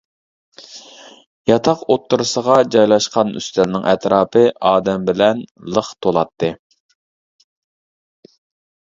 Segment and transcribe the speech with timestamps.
[1.49, 5.43] ياتاق ئوتتۇرىسىغا جايلاشقان ئۈستەلنىڭ ئەتراپى ئادەم بىلەن
[5.75, 6.49] لىق تولاتتى.